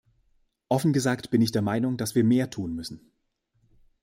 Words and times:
Offen 0.67 0.93
gesagt 0.93 1.29
bin 1.29 1.43
ich 1.43 1.51
der 1.51 1.61
Meinung, 1.61 1.95
dass 1.95 2.15
wir 2.15 2.23
mehr 2.23 2.49
tun 2.49 2.73
müssen. 2.73 3.11